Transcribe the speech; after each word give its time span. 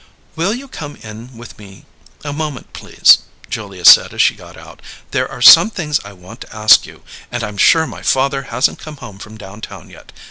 "Will 0.35 0.55
you 0.55 0.67
come 0.67 0.95
in 0.95 1.37
with 1.37 1.59
me 1.59 1.85
a 2.25 2.33
moment, 2.33 2.73
please?" 2.73 3.19
Julia 3.51 3.85
said 3.85 4.15
as 4.15 4.21
she 4.23 4.33
got 4.33 4.57
out. 4.57 4.81
"There 5.11 5.29
are 5.31 5.43
some 5.43 5.69
things 5.69 5.99
I 6.03 6.11
want 6.11 6.41
to 6.41 6.55
ask 6.55 6.87
you 6.87 7.03
and 7.31 7.43
I'm 7.43 7.55
sure 7.59 7.85
my 7.85 8.01
father 8.01 8.41
hasn't 8.49 8.79
come 8.79 8.97
home 8.97 9.19
from 9.19 9.37
downtown 9.37 9.91
yet. 9.91 10.11